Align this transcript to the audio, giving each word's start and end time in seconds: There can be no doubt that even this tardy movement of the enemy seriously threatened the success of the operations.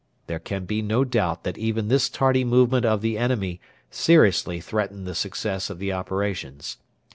There 0.25 0.39
can 0.39 0.65
be 0.65 0.81
no 0.81 1.03
doubt 1.03 1.43
that 1.43 1.59
even 1.59 1.87
this 1.87 2.09
tardy 2.09 2.43
movement 2.43 2.85
of 2.87 3.01
the 3.01 3.19
enemy 3.19 3.61
seriously 3.91 4.59
threatened 4.59 5.05
the 5.05 5.13
success 5.13 5.69
of 5.69 5.77
the 5.77 5.93
operations. 5.93 6.77